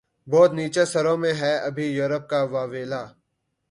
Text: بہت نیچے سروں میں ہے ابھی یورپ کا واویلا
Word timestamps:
بہت 0.31 0.51
نیچے 0.57 0.83
سروں 0.93 1.17
میں 1.21 1.33
ہے 1.41 1.53
ابھی 1.67 1.85
یورپ 1.97 2.23
کا 2.31 2.39
واویلا 2.51 3.03